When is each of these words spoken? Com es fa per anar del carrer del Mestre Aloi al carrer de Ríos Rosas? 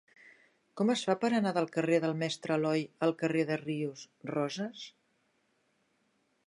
Com 0.79 0.91
es 0.93 1.03
fa 1.09 1.15
per 1.23 1.29
anar 1.39 1.51
del 1.57 1.67
carrer 1.75 1.99
del 2.05 2.15
Mestre 2.21 2.55
Aloi 2.57 2.87
al 3.09 3.15
carrer 3.21 3.45
de 3.51 3.59
Ríos 3.61 4.07
Rosas? 4.33 4.87